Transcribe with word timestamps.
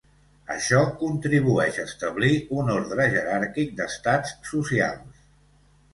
Això 0.53 0.79
contribueix 1.01 1.77
a 1.83 1.85
establir 1.91 2.31
un 2.61 2.73
ordre 2.79 3.07
jeràrquic 3.15 3.77
d'estats 3.83 4.37
socials. 4.53 5.25